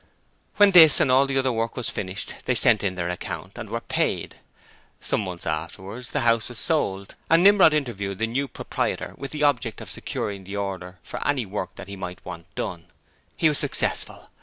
[0.55, 3.69] When this and all the other work was finished they sent in their account and
[3.69, 4.37] were paid.
[4.99, 9.43] Some months afterwards the house was sold, and Nimrod interviewed the new proprietor with the
[9.43, 12.87] object of securing the order for any work that he might want done.
[13.37, 14.29] He was successful.